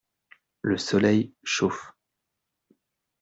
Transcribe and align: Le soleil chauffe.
Le 0.63 0.79
soleil 0.79 1.31
chauffe. 1.43 1.93